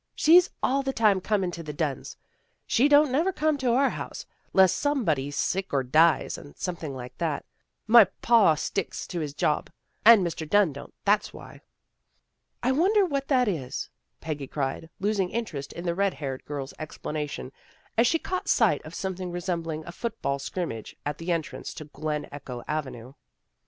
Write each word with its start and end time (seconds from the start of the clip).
"She's 0.15 0.49
all 0.63 0.81
the 0.81 0.91
tune 0.93 1.21
comin' 1.21 1.51
to 1.51 1.61
the 1.61 1.73
Dunns. 1.77 2.17
She 2.65 2.87
don't 2.87 3.11
never 3.11 3.31
come 3.31 3.55
to 3.59 3.73
our 3.73 3.91
home, 3.91 4.09
'less 4.51 4.73
some 4.73 5.05
body's 5.05 5.35
sick 5.35 5.71
or 5.71 5.83
dies, 5.83 6.39
or 6.39 6.53
something 6.55 6.95
like 6.95 7.15
that. 7.19 7.45
My 7.85 8.05
pa 8.05 8.55
he 8.55 8.57
sticks 8.57 9.05
to 9.05 9.19
his 9.19 9.35
job, 9.35 9.69
and 10.03 10.25
Mr. 10.25 10.49
Dunn 10.49 10.73
don't, 10.73 10.91
that's 11.05 11.33
why."" 11.33 11.61
I 12.63 12.71
wonder 12.71 13.05
what 13.05 13.27
that 13.27 13.47
is," 13.47 13.91
Peggy 14.21 14.47
cried, 14.47 14.89
losing 14.99 15.29
interest 15.29 15.71
in 15.71 15.85
the 15.85 15.93
red 15.93 16.15
haired 16.15 16.45
girl's 16.45 16.73
explanation, 16.79 17.51
as 17.95 18.07
she 18.07 18.17
caught 18.17 18.47
sight 18.49 18.83
of 18.83 18.95
something 18.95 19.29
resembling 19.29 19.85
a 19.85 19.91
football 19.91 20.39
scrimmage 20.39 20.95
at 21.05 21.19
the 21.19 21.31
entrance 21.31 21.75
to 21.75 21.85
Glen 21.85 22.27
Echo 22.31 22.63
Avenue. 22.67 23.13